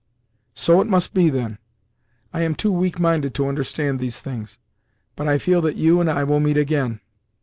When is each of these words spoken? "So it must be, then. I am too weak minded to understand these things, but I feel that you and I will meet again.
"So 0.55 0.81
it 0.81 0.87
must 0.87 1.13
be, 1.13 1.29
then. 1.29 1.59
I 2.33 2.41
am 2.41 2.55
too 2.55 2.71
weak 2.71 2.99
minded 2.99 3.35
to 3.35 3.47
understand 3.47 3.99
these 3.99 4.19
things, 4.19 4.57
but 5.15 5.27
I 5.27 5.37
feel 5.37 5.61
that 5.61 5.75
you 5.75 6.01
and 6.01 6.09
I 6.09 6.23
will 6.23 6.39
meet 6.39 6.57
again. 6.57 7.01